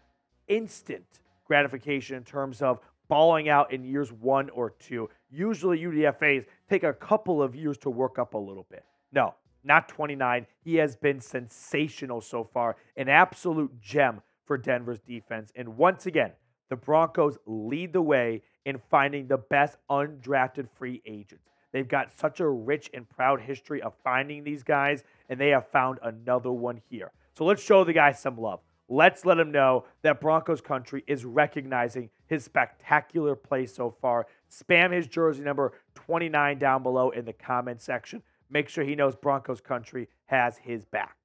instant 0.47 1.21
gratification 1.47 2.17
in 2.17 2.25
terms 2.25 2.61
of 2.61 2.81
balling 3.09 3.49
out 3.49 3.73
in 3.73 3.83
years 3.83 4.13
one 4.13 4.51
or 4.51 4.75
two. 4.79 5.09
Usually, 5.31 5.79
UDFAs 5.79 6.45
take 6.69 6.85
a 6.85 6.93
couple 6.93 7.43
of 7.43 7.55
years 7.55 7.79
to 7.79 7.91
work 7.91 8.19
up 8.19 8.35
a 8.35 8.39
little 8.39 8.67
bit. 8.71 8.85
No, 9.13 9.35
not 9.65 9.89
29. 9.89 10.47
He 10.65 10.77
has 10.77 10.97
been 10.97 11.21
sensational 11.21 12.21
so 12.21 12.45
far, 12.45 12.77
an 12.97 13.09
absolute 13.09 13.81
gem 13.81 14.23
for 14.45 14.59
Denver's 14.59 15.01
defense. 15.01 15.53
And 15.57 15.77
once 15.77 16.07
again, 16.07 16.33
the 16.69 16.77
Broncos 16.77 17.39
lead 17.47 17.93
the 17.93 18.03
way 18.03 18.43
in 18.65 18.79
finding 18.91 19.27
the 19.27 19.39
best 19.39 19.77
undrafted 19.91 20.69
free 20.77 21.03
agents. 21.07 21.49
They've 21.73 21.89
got 21.89 22.19
such 22.19 22.41
a 22.41 22.49
rich 22.49 22.91
and 22.95 23.09
proud 23.09 23.41
history 23.41 23.83
of 23.83 23.95
finding 24.03 24.45
these 24.45 24.63
guys, 24.63 25.05
and 25.29 25.39
they 25.39 25.49
have 25.49 25.69
found 25.69 25.99
another 26.03 26.51
one 26.51 26.81
here. 26.89 27.13
So 27.35 27.45
let's 27.45 27.63
show 27.63 27.85
the 27.85 27.93
guy 27.93 28.13
some 28.13 28.37
love. 28.37 28.61
Let's 28.89 29.27
let 29.27 29.39
him 29.39 29.53
know 29.53 29.85
that 30.03 30.21
Broncos 30.21 30.63
country 30.63 31.05
is 31.07 31.25
recognizing 31.25 32.09
his 32.27 32.45
spectacular 32.45 33.37
play 33.37 33.67
so 33.67 33.95
far. 34.01 34.27
Spam 34.51 34.93
his 34.93 35.07
jersey 35.07 35.43
number 35.43 35.73
29 35.95 36.59
down 36.59 36.83
below 36.83 37.11
in 37.11 37.25
the 37.25 37.33
comment 37.33 37.81
section. 37.83 38.23
Make 38.51 38.69
sure 38.69 38.85
he 38.85 38.95
knows 38.95 39.15
Broncos 39.15 39.61
country 39.61 40.09
has 40.27 40.57
his 40.59 40.85
back. 40.85 41.17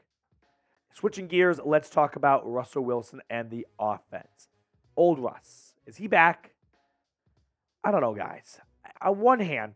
Switching 0.94 1.28
gears, 1.28 1.60
let's 1.64 1.90
talk 1.90 2.16
about 2.16 2.50
Russell 2.50 2.84
Wilson 2.84 3.22
and 3.30 3.50
the 3.50 3.66
offense. 3.80 4.50
Old 4.96 5.20
Russ, 5.20 5.74
is 5.88 5.98
he 5.98 6.08
back? 6.08 6.54
I 7.84 7.92
don't 7.92 8.02
know, 8.02 8.14
guys. 8.14 8.60
On 9.02 9.20
one 9.20 9.40
hand, 9.40 9.74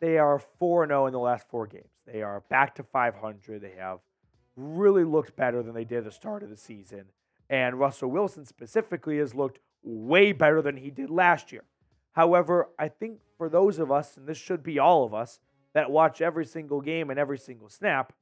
they 0.00 0.18
are 0.18 0.38
4 0.58 0.86
0 0.86 1.06
in 1.06 1.12
the 1.12 1.18
last 1.18 1.48
four 1.48 1.66
games. 1.66 1.90
They 2.06 2.22
are 2.22 2.42
back 2.48 2.74
to 2.76 2.82
500. 2.82 3.60
They 3.60 3.74
have 3.78 3.98
really 4.56 5.04
looked 5.04 5.36
better 5.36 5.62
than 5.62 5.74
they 5.74 5.84
did 5.84 5.98
at 5.98 6.04
the 6.04 6.10
start 6.10 6.42
of 6.42 6.50
the 6.50 6.56
season. 6.56 7.04
And 7.50 7.78
Russell 7.78 8.10
Wilson 8.10 8.46
specifically 8.46 9.18
has 9.18 9.34
looked 9.34 9.58
way 9.82 10.32
better 10.32 10.62
than 10.62 10.76
he 10.76 10.90
did 10.90 11.10
last 11.10 11.52
year. 11.52 11.64
However, 12.12 12.68
I 12.78 12.88
think 12.88 13.20
for 13.36 13.48
those 13.48 13.78
of 13.78 13.90
us, 13.90 14.16
and 14.16 14.26
this 14.26 14.38
should 14.38 14.62
be 14.62 14.78
all 14.78 15.04
of 15.04 15.14
us, 15.14 15.40
that 15.74 15.90
watch 15.90 16.20
every 16.20 16.44
single 16.44 16.80
game 16.80 17.10
and 17.10 17.18
every 17.18 17.38
single 17.38 17.68
snap, 17.68 18.12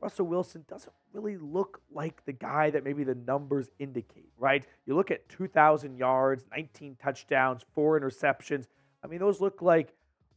Russell 0.00 0.26
Wilson 0.26 0.64
doesn't 0.68 0.92
really 1.12 1.36
look 1.36 1.80
like 1.90 2.24
the 2.24 2.32
guy 2.32 2.70
that 2.70 2.84
maybe 2.84 3.02
the 3.02 3.14
numbers 3.14 3.70
indicate, 3.78 4.30
right? 4.38 4.64
You 4.84 4.94
look 4.94 5.10
at 5.10 5.28
2,000 5.28 5.96
yards, 5.96 6.44
19 6.50 6.96
touchdowns, 7.02 7.64
four 7.74 7.98
interceptions. 7.98 8.66
I 9.02 9.06
mean, 9.06 9.18
those 9.18 9.40
look 9.40 9.62
like 9.62 9.94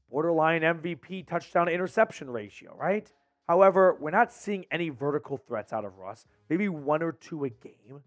borderline 0.10 0.62
MVP 0.62 1.27
touchdown 1.27 1.68
to 1.68 1.74
interception 1.74 2.29
ratio, 2.29 2.75
right? 2.75 3.12
However, 3.48 3.98
we're 4.00 4.12
not 4.12 4.32
seeing 4.32 4.65
any 4.72 4.89
vertical 4.89 5.38
threats 5.38 5.74
out 5.74 5.84
of 5.84 5.98
Russ, 5.98 6.25
maybe 6.50 6.70
one 6.70 7.03
or 7.03 7.12
two 7.12 7.44
a 7.46 7.50
game. 7.50 8.01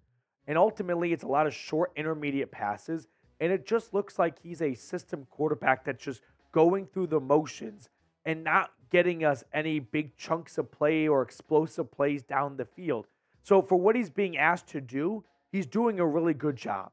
And 0.47 0.57
ultimately, 0.57 1.13
it's 1.13 1.25
a 1.25 1.29
lot 1.29 1.47
of 1.47 1.55
short 1.55 1.93
intermediate 1.97 2.51
passes. 2.51 3.07
And 3.43 3.51
it 3.51 3.67
just 3.67 3.93
looks 3.93 4.21
like 4.21 4.37
he's 4.41 4.63
a 4.63 4.75
system 4.75 5.27
quarterback 5.29 5.85
that's 5.85 6.05
just 6.05 6.23
going 6.53 6.87
through 6.87 7.09
the 7.09 7.19
motions 7.19 7.89
and 8.25 8.45
not 8.45 8.71
getting 8.89 9.25
us 9.25 9.43
any 9.53 9.81
big 9.81 10.17
chunks 10.17 10.59
of 10.59 10.71
play 10.71 11.09
or 11.09 11.23
explosive 11.23 11.91
plays 11.91 12.23
down 12.23 12.57
the 12.57 12.65
field. 12.65 13.09
So, 13.43 13.61
for 13.61 13.75
what 13.75 13.97
he's 13.97 14.11
being 14.11 14.37
asked 14.39 14.69
to 14.69 14.81
do, 14.81 15.25
he's 15.51 15.67
doing 15.67 15.99
a 15.99 16.07
really 16.07 16.35
good 16.35 16.55
job. 16.55 16.93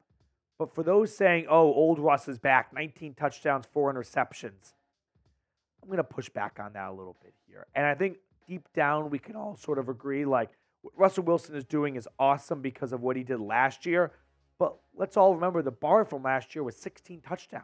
But 0.57 0.73
for 0.73 0.81
those 0.81 1.15
saying, 1.15 1.45
oh, 1.47 1.71
old 1.71 1.99
Russ 1.99 2.27
is 2.27 2.39
back, 2.39 2.73
19 2.73 3.13
touchdowns, 3.13 3.67
four 3.71 3.93
interceptions, 3.93 4.73
I'm 5.83 5.87
going 5.87 5.97
to 5.97 6.03
push 6.03 6.29
back 6.29 6.57
on 6.59 6.73
that 6.73 6.89
a 6.89 6.91
little 6.91 7.15
bit 7.21 7.35
here. 7.47 7.67
And 7.75 7.85
I 7.85 7.93
think 7.93 8.17
deep 8.47 8.67
down, 8.73 9.11
we 9.11 9.19
can 9.19 9.35
all 9.35 9.55
sort 9.55 9.77
of 9.77 9.87
agree 9.87 10.25
like 10.25 10.49
what 10.81 10.97
Russell 10.97 11.25
Wilson 11.25 11.53
is 11.53 11.63
doing 11.63 11.95
is 11.95 12.07
awesome 12.17 12.61
because 12.61 12.91
of 12.91 13.01
what 13.01 13.15
he 13.15 13.23
did 13.23 13.39
last 13.39 13.85
year. 13.85 14.13
But 14.59 14.75
let's 14.95 15.17
all 15.17 15.33
remember 15.33 15.61
the 15.61 15.71
bar 15.71 16.05
from 16.05 16.21
last 16.21 16.53
year 16.53 16.63
was 16.63 16.75
16 16.75 17.21
touchdowns. 17.21 17.63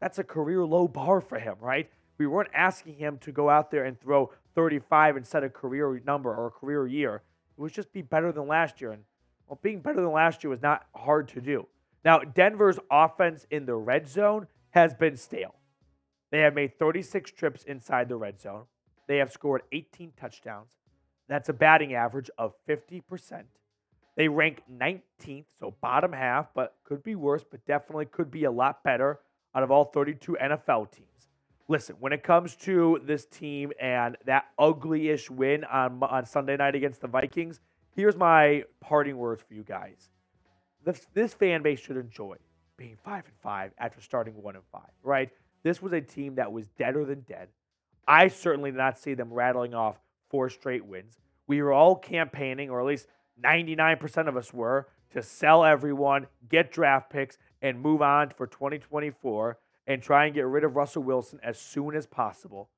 That's 0.00 0.18
a 0.18 0.24
career 0.24 0.64
low 0.64 0.88
bar 0.88 1.20
for 1.20 1.38
him, 1.38 1.54
right? 1.60 1.88
We 2.18 2.26
weren't 2.26 2.50
asking 2.52 2.96
him 2.96 3.18
to 3.18 3.32
go 3.32 3.48
out 3.48 3.70
there 3.70 3.84
and 3.84 3.98
throw 3.98 4.30
35 4.54 5.16
and 5.16 5.26
set 5.26 5.44
a 5.44 5.48
career 5.48 6.02
number 6.04 6.34
or 6.34 6.48
a 6.48 6.50
career 6.50 6.86
year. 6.86 7.22
It 7.56 7.60
was 7.60 7.72
just 7.72 7.92
be 7.92 8.02
better 8.02 8.32
than 8.32 8.46
last 8.46 8.80
year. 8.80 8.92
And 8.92 9.04
well, 9.46 9.58
being 9.62 9.80
better 9.80 10.00
than 10.00 10.12
last 10.12 10.44
year 10.44 10.50
was 10.50 10.62
not 10.62 10.86
hard 10.94 11.28
to 11.28 11.40
do. 11.40 11.66
Now, 12.04 12.18
Denver's 12.18 12.78
offense 12.90 13.46
in 13.50 13.66
the 13.66 13.74
red 13.74 14.08
zone 14.08 14.46
has 14.70 14.94
been 14.94 15.16
stale. 15.16 15.54
They 16.30 16.40
have 16.40 16.54
made 16.54 16.78
36 16.78 17.30
trips 17.32 17.62
inside 17.64 18.08
the 18.08 18.16
red 18.16 18.40
zone. 18.40 18.64
They 19.06 19.18
have 19.18 19.32
scored 19.32 19.62
18 19.72 20.12
touchdowns. 20.18 20.68
That's 21.28 21.48
a 21.48 21.52
batting 21.52 21.94
average 21.94 22.30
of 22.38 22.54
50%. 22.68 23.44
They 24.20 24.28
rank 24.28 24.62
19th, 24.70 25.46
so 25.58 25.74
bottom 25.80 26.12
half, 26.12 26.48
but 26.54 26.74
could 26.84 27.02
be 27.02 27.14
worse, 27.14 27.42
but 27.42 27.64
definitely 27.64 28.04
could 28.04 28.30
be 28.30 28.44
a 28.44 28.50
lot 28.50 28.84
better 28.84 29.18
out 29.54 29.62
of 29.62 29.70
all 29.70 29.86
32 29.86 30.36
NFL 30.38 30.92
teams. 30.92 31.30
Listen, 31.68 31.96
when 32.00 32.12
it 32.12 32.22
comes 32.22 32.54
to 32.56 33.00
this 33.02 33.24
team 33.24 33.72
and 33.80 34.18
that 34.26 34.48
ugly 34.58 35.08
ish 35.08 35.30
win 35.30 35.64
on, 35.64 36.02
on 36.02 36.26
Sunday 36.26 36.54
night 36.58 36.74
against 36.74 37.00
the 37.00 37.08
Vikings, 37.08 37.60
here's 37.96 38.14
my 38.14 38.62
parting 38.78 39.16
words 39.16 39.42
for 39.48 39.54
you 39.54 39.62
guys. 39.62 40.10
This, 40.84 41.06
this 41.14 41.32
fan 41.32 41.62
base 41.62 41.80
should 41.80 41.96
enjoy 41.96 42.36
being 42.76 42.98
5 43.02 43.24
and 43.24 43.34
5 43.42 43.72
after 43.78 44.02
starting 44.02 44.34
1 44.34 44.54
and 44.54 44.64
5, 44.70 44.82
right? 45.02 45.30
This 45.62 45.80
was 45.80 45.94
a 45.94 46.00
team 46.02 46.34
that 46.34 46.52
was 46.52 46.68
deader 46.76 47.06
than 47.06 47.20
dead. 47.20 47.48
I 48.06 48.28
certainly 48.28 48.70
did 48.70 48.76
not 48.76 48.98
see 48.98 49.14
them 49.14 49.32
rattling 49.32 49.72
off 49.72 49.96
four 50.28 50.50
straight 50.50 50.84
wins. 50.84 51.16
We 51.46 51.62
were 51.62 51.72
all 51.72 51.96
campaigning, 51.96 52.68
or 52.68 52.80
at 52.80 52.86
least 52.86 53.06
99% 53.42 54.28
of 54.28 54.36
us 54.36 54.52
were, 54.52 54.88
to 55.12 55.22
sell 55.22 55.64
everyone, 55.64 56.26
get 56.48 56.72
draft 56.72 57.10
picks, 57.10 57.38
and 57.62 57.80
move 57.80 58.02
on 58.02 58.30
for 58.30 58.46
2024 58.46 59.58
and 59.86 60.02
try 60.02 60.26
and 60.26 60.34
get 60.34 60.46
rid 60.46 60.64
of 60.64 60.76
Russell 60.76 61.02
Wilson 61.02 61.40
as 61.42 61.58
soon 61.58 61.96
as 61.96 62.06
possible. 62.06 62.68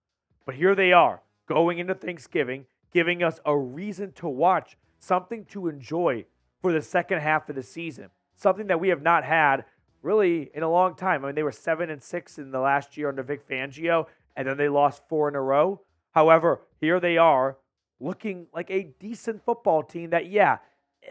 But 0.46 0.54
here 0.54 0.74
they 0.74 0.92
are, 0.92 1.22
going 1.46 1.78
into 1.78 1.94
Thanksgiving, 1.94 2.66
giving 2.92 3.22
us 3.22 3.38
a 3.44 3.56
reason 3.56 4.12
to 4.12 4.28
watch, 4.28 4.76
something 4.98 5.44
to 5.46 5.68
enjoy 5.68 6.24
for 6.60 6.72
the 6.72 6.82
second 6.82 7.20
half 7.20 7.48
of 7.48 7.56
the 7.56 7.62
season, 7.62 8.08
something 8.36 8.68
that 8.68 8.80
we 8.80 8.88
have 8.88 9.02
not 9.02 9.24
had 9.24 9.64
really 10.02 10.50
in 10.54 10.62
a 10.62 10.70
long 10.70 10.94
time. 10.94 11.24
I 11.24 11.28
mean, 11.28 11.34
they 11.34 11.42
were 11.42 11.52
seven 11.52 11.90
and 11.90 12.02
six 12.02 12.38
in 12.38 12.50
the 12.50 12.60
last 12.60 12.96
year 12.96 13.08
under 13.08 13.22
Vic 13.22 13.46
Fangio, 13.48 14.06
and 14.36 14.48
then 14.48 14.56
they 14.56 14.68
lost 14.68 15.02
four 15.08 15.28
in 15.28 15.34
a 15.34 15.40
row. 15.40 15.80
However, 16.12 16.62
here 16.80 17.00
they 17.00 17.18
are 17.18 17.56
looking 18.02 18.46
like 18.52 18.70
a 18.70 18.92
decent 18.98 19.44
football 19.44 19.82
team 19.82 20.10
that, 20.10 20.30
yeah, 20.30 20.58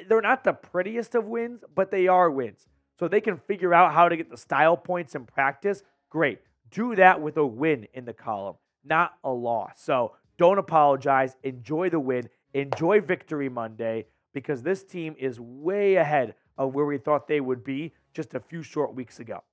they're 0.08 0.22
not 0.22 0.44
the 0.44 0.54
prettiest 0.54 1.16
of 1.16 1.26
wins, 1.26 1.64
but 1.74 1.92
they 1.92 2.08
are 2.08 2.30
wins. 2.30 2.68
So 3.00 3.08
they 3.08 3.22
can 3.22 3.38
figure 3.38 3.74
out 3.74 3.94
how 3.94 4.10
to 4.10 4.18
get 4.18 4.30
the 4.30 4.38
style 4.38 4.78
points 4.78 5.16
in 5.16 5.26
practice. 5.26 5.84
Great. 6.10 6.40
Do 6.70 6.96
that 6.96 7.22
with 7.22 7.38
a 7.38 7.46
win 7.46 7.88
in 7.94 8.06
the 8.06 8.14
column, 8.14 8.56
not 8.84 9.14
a 9.24 9.32
loss. 9.32 9.74
So 9.78 10.14
don't 10.38 10.60
apologize. 10.60 11.36
Enjoy 11.44 11.90
the 11.90 12.00
win. 12.00 12.30
Enjoy 12.54 13.02
Victory 13.02 13.50
Monday 13.50 14.06
because 14.34 14.62
this 14.62 14.84
team 14.84 15.16
is 15.18 15.40
way 15.40 15.96
ahead 15.96 16.36
of 16.58 16.74
where 16.74 16.86
we 16.86 16.98
thought 16.98 17.28
they 17.28 17.42
would 17.42 17.64
be 17.64 17.94
just 18.14 18.34
a 18.34 18.40
few 18.40 18.62
short 18.62 18.94
weeks 18.94 19.20
ago. 19.20 19.44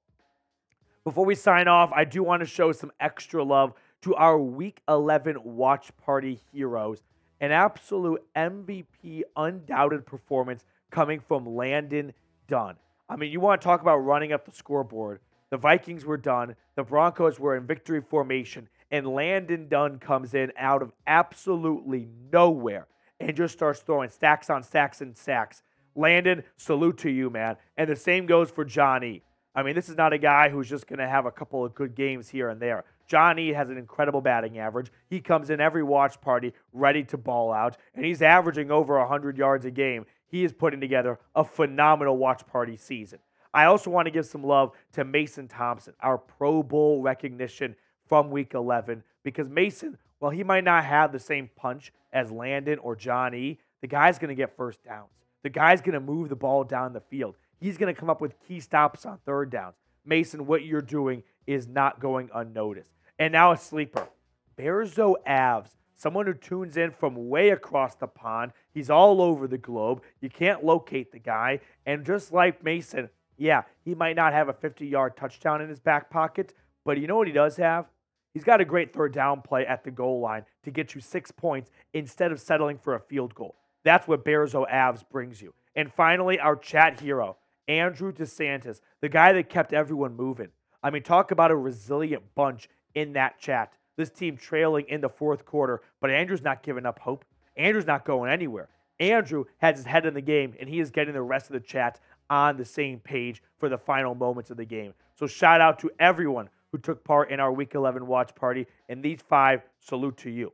Before 1.04 1.24
we 1.24 1.34
sign 1.34 1.68
off, 1.68 1.90
I 1.92 2.04
do 2.04 2.22
want 2.22 2.40
to 2.40 2.46
show 2.46 2.72
some 2.72 2.92
extra 3.00 3.42
love 3.42 3.72
to 4.02 4.14
our 4.14 4.38
Week 4.38 4.82
11 4.88 5.38
Watch 5.42 5.90
Party 5.96 6.40
heroes. 6.52 7.02
An 7.40 7.52
absolute 7.52 8.22
MVP, 8.34 9.22
undoubted 9.36 10.06
performance 10.06 10.64
coming 10.90 11.20
from 11.20 11.56
Landon 11.56 12.12
Dunn. 12.48 12.76
I 13.08 13.16
mean, 13.16 13.30
you 13.30 13.40
want 13.40 13.60
to 13.60 13.64
talk 13.64 13.80
about 13.80 13.98
running 13.98 14.32
up 14.32 14.44
the 14.44 14.52
scoreboard. 14.52 15.20
The 15.50 15.56
Vikings 15.56 16.04
were 16.04 16.16
done, 16.16 16.56
the 16.74 16.82
Broncos 16.82 17.40
were 17.40 17.56
in 17.56 17.66
victory 17.66 18.02
formation, 18.02 18.68
and 18.90 19.06
Landon 19.06 19.68
Dunn 19.68 19.98
comes 19.98 20.34
in 20.34 20.52
out 20.58 20.82
of 20.82 20.92
absolutely 21.06 22.08
nowhere 22.32 22.86
and 23.20 23.36
just 23.36 23.54
starts 23.54 23.80
throwing 23.80 24.10
stacks 24.10 24.50
on 24.50 24.62
stacks 24.62 25.00
and 25.00 25.16
stacks. 25.16 25.62
Landon, 25.94 26.44
salute 26.56 26.98
to 26.98 27.10
you, 27.10 27.30
man. 27.30 27.56
And 27.76 27.88
the 27.88 27.96
same 27.96 28.26
goes 28.26 28.50
for 28.50 28.64
Johnny. 28.64 29.22
I 29.54 29.62
mean, 29.62 29.74
this 29.74 29.88
is 29.88 29.96
not 29.96 30.12
a 30.12 30.18
guy 30.18 30.50
who's 30.50 30.68
just 30.68 30.86
going 30.86 31.00
to 31.00 31.08
have 31.08 31.26
a 31.26 31.32
couple 31.32 31.64
of 31.64 31.74
good 31.74 31.94
games 31.94 32.28
here 32.28 32.48
and 32.48 32.60
there. 32.60 32.84
Johnny 33.08 33.52
has 33.52 33.70
an 33.70 33.78
incredible 33.78 34.20
batting 34.20 34.58
average. 34.58 34.92
He 35.08 35.20
comes 35.20 35.50
in 35.50 35.60
every 35.60 35.82
watch 35.82 36.20
party 36.20 36.52
ready 36.72 37.02
to 37.04 37.16
ball 37.16 37.52
out, 37.52 37.78
and 37.94 38.04
he's 38.04 38.22
averaging 38.22 38.70
over 38.70 38.98
100 38.98 39.38
yards 39.38 39.64
a 39.64 39.70
game. 39.70 40.04
He 40.28 40.44
is 40.44 40.52
putting 40.52 40.80
together 40.80 41.18
a 41.34 41.42
phenomenal 41.42 42.18
watch 42.18 42.46
party 42.46 42.76
season. 42.76 43.18
I 43.54 43.64
also 43.64 43.90
want 43.90 44.06
to 44.06 44.12
give 44.12 44.26
some 44.26 44.44
love 44.44 44.72
to 44.92 45.04
Mason 45.04 45.48
Thompson, 45.48 45.94
our 46.00 46.18
Pro 46.18 46.62
Bowl 46.62 47.00
recognition 47.00 47.74
from 48.06 48.30
week 48.30 48.52
11, 48.52 49.02
because 49.24 49.48
Mason, 49.48 49.96
well, 50.20 50.30
he 50.30 50.44
might 50.44 50.64
not 50.64 50.84
have 50.84 51.10
the 51.10 51.18
same 51.18 51.48
punch 51.56 51.92
as 52.12 52.30
Landon 52.30 52.78
or 52.80 52.94
Johnny, 52.94 53.58
the 53.80 53.86
guy's 53.86 54.18
going 54.18 54.28
to 54.28 54.34
get 54.34 54.56
first 54.56 54.82
downs. 54.84 55.10
The 55.42 55.50
guy's 55.50 55.80
going 55.80 55.94
to 55.94 56.00
move 56.00 56.28
the 56.28 56.36
ball 56.36 56.64
down 56.64 56.92
the 56.92 57.00
field. 57.00 57.36
He's 57.58 57.78
going 57.78 57.92
to 57.92 57.98
come 57.98 58.10
up 58.10 58.20
with 58.20 58.34
key 58.46 58.60
stops 58.60 59.06
on 59.06 59.18
third 59.24 59.50
downs. 59.50 59.76
Mason, 60.04 60.46
what 60.46 60.64
you're 60.64 60.80
doing 60.80 61.22
is 61.46 61.68
not 61.68 62.00
going 62.00 62.30
unnoticed. 62.34 62.92
And 63.18 63.32
now 63.32 63.52
a 63.52 63.56
sleeper. 63.56 64.08
Bearzo 64.56 65.14
Avs, 65.26 65.70
someone 65.96 66.26
who 66.26 66.34
tunes 66.34 66.76
in 66.76 66.90
from 66.90 67.28
way 67.28 67.50
across 67.50 67.94
the 67.94 68.06
pond. 68.06 68.52
He's 68.72 68.90
all 68.90 69.20
over 69.20 69.46
the 69.46 69.58
globe. 69.58 70.02
You 70.20 70.30
can't 70.30 70.64
locate 70.64 71.12
the 71.12 71.18
guy. 71.18 71.60
And 71.86 72.04
just 72.04 72.32
like 72.32 72.62
Mason, 72.64 73.08
yeah, 73.36 73.62
he 73.84 73.94
might 73.94 74.16
not 74.16 74.32
have 74.32 74.48
a 74.48 74.52
50 74.52 74.86
yard 74.86 75.16
touchdown 75.16 75.60
in 75.60 75.68
his 75.68 75.80
back 75.80 76.10
pocket, 76.10 76.54
but 76.84 76.98
you 76.98 77.06
know 77.06 77.16
what 77.16 77.28
he 77.28 77.32
does 77.32 77.56
have? 77.56 77.86
He's 78.34 78.44
got 78.44 78.60
a 78.60 78.64
great 78.64 78.92
third 78.92 79.12
down 79.12 79.42
play 79.42 79.66
at 79.66 79.84
the 79.84 79.90
goal 79.90 80.20
line 80.20 80.44
to 80.64 80.70
get 80.70 80.94
you 80.94 81.00
six 81.00 81.30
points 81.30 81.70
instead 81.92 82.30
of 82.30 82.40
settling 82.40 82.78
for 82.78 82.94
a 82.94 83.00
field 83.00 83.34
goal. 83.34 83.56
That's 83.84 84.06
what 84.06 84.24
Bearzo 84.24 84.68
Avs 84.70 85.02
brings 85.08 85.40
you. 85.40 85.54
And 85.74 85.92
finally, 85.92 86.38
our 86.38 86.56
chat 86.56 87.00
hero, 87.00 87.36
Andrew 87.68 88.12
DeSantis, 88.12 88.80
the 89.00 89.08
guy 89.08 89.32
that 89.32 89.48
kept 89.48 89.72
everyone 89.72 90.14
moving. 90.14 90.48
I 90.82 90.90
mean, 90.90 91.02
talk 91.02 91.30
about 91.30 91.50
a 91.50 91.56
resilient 91.56 92.22
bunch 92.34 92.68
in 92.94 93.12
that 93.14 93.38
chat. 93.38 93.72
This 93.96 94.10
team 94.10 94.36
trailing 94.36 94.86
in 94.88 95.00
the 95.00 95.08
fourth 95.08 95.44
quarter, 95.44 95.80
but 96.00 96.10
Andrew's 96.10 96.42
not 96.42 96.62
giving 96.62 96.86
up 96.86 96.98
hope. 96.98 97.24
Andrew's 97.56 97.86
not 97.86 98.04
going 98.04 98.30
anywhere. 98.30 98.68
Andrew 99.00 99.44
has 99.58 99.76
his 99.76 99.86
head 99.86 100.06
in 100.06 100.14
the 100.14 100.20
game, 100.20 100.54
and 100.60 100.68
he 100.68 100.80
is 100.80 100.90
getting 100.90 101.14
the 101.14 101.22
rest 101.22 101.46
of 101.46 101.52
the 101.52 101.60
chat 101.60 102.00
on 102.30 102.56
the 102.56 102.64
same 102.64 103.00
page 103.00 103.42
for 103.58 103.68
the 103.68 103.78
final 103.78 104.14
moments 104.14 104.50
of 104.50 104.56
the 104.56 104.64
game. 104.64 104.92
So, 105.14 105.26
shout 105.26 105.60
out 105.60 105.78
to 105.80 105.90
everyone 105.98 106.48
who 106.72 106.78
took 106.78 107.02
part 107.04 107.30
in 107.30 107.40
our 107.40 107.52
Week 107.52 107.74
11 107.74 108.06
watch 108.06 108.34
party. 108.34 108.66
And 108.88 109.02
these 109.02 109.20
five, 109.26 109.62
salute 109.80 110.16
to 110.18 110.30
you. 110.30 110.52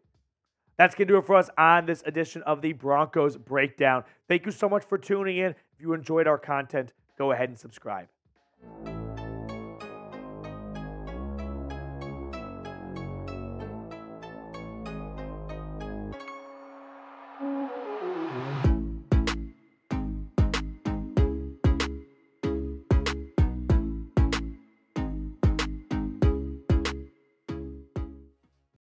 That's 0.77 0.95
going 0.95 1.07
to 1.09 1.15
do 1.15 1.19
it 1.19 1.27
for 1.27 1.37
us 1.37 1.51
on 1.57 1.87
this 1.87 2.03
edition 2.07 2.43
of 2.43 2.61
the 2.61 2.73
Broncos 2.73 3.37
Breakdown. 3.37 4.05
Thank 4.29 4.45
you 4.47 4.53
so 4.53 4.69
much 4.69 4.85
for 4.85 4.99
tuning 4.99 5.39
in. 5.39 5.51
If 5.51 5.81
you 5.81 5.93
enjoyed 5.93 6.27
our 6.27 6.39
content, 6.39 6.93
go 7.17 7.33
ahead 7.33 7.49
and 7.49 7.59
subscribe. 7.59 8.09